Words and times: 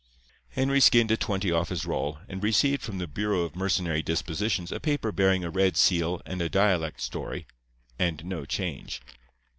"Henry 0.49 0.79
skinned 0.79 1.11
a 1.11 1.15
twenty 1.17 1.51
off 1.51 1.69
his 1.69 1.85
roll, 1.85 2.17
and 2.27 2.41
received 2.41 2.81
from 2.81 2.97
the 2.97 3.05
Bureau 3.05 3.41
of 3.41 3.55
Mercenary 3.55 4.01
Dispositions 4.01 4.71
a 4.71 4.79
paper 4.79 5.11
bearing 5.11 5.43
a 5.43 5.51
red 5.51 5.77
seal 5.77 6.23
and 6.25 6.41
a 6.41 6.49
dialect 6.49 6.99
story, 7.01 7.45
and 7.99 8.25
no 8.25 8.43
change. 8.43 8.99